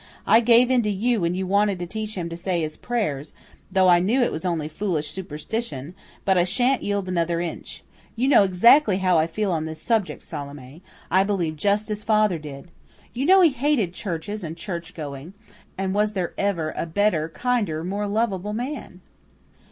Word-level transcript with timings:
I 0.25 0.39
gave 0.39 0.71
in 0.71 0.81
to 0.81 0.89
you 0.89 1.21
when 1.21 1.35
you 1.35 1.45
wanted 1.45 1.77
to 1.77 1.85
teach 1.85 2.15
him 2.15 2.27
to 2.29 2.35
say 2.35 2.61
his 2.61 2.75
prayers, 2.75 3.35
though 3.71 3.87
I 3.87 3.99
knew 3.99 4.23
it 4.23 4.31
was 4.31 4.43
only 4.43 4.67
foolish 4.67 5.11
superstition, 5.11 5.93
but 6.25 6.39
I 6.39 6.43
sha'n't 6.43 6.81
yield 6.81 7.07
another 7.07 7.39
inch. 7.39 7.83
You 8.15 8.27
know 8.27 8.41
exactly 8.41 8.97
how 8.97 9.19
I 9.19 9.27
feel 9.27 9.51
on 9.51 9.65
this 9.65 9.79
subject, 9.79 10.23
Salome; 10.23 10.81
I 11.11 11.23
believe 11.23 11.55
just 11.55 11.91
as 11.91 12.03
father 12.03 12.39
did. 12.39 12.71
You 13.13 13.27
know 13.27 13.41
he 13.41 13.51
hated 13.51 13.93
churches 13.93 14.43
and 14.43 14.57
churchgoing. 14.57 15.35
And 15.77 15.93
was 15.93 16.13
there 16.13 16.33
ever 16.35 16.73
a 16.75 16.87
better, 16.87 17.29
kinder, 17.29 17.83
more 17.83 18.07
lovable 18.07 18.53
man?" 18.53 19.01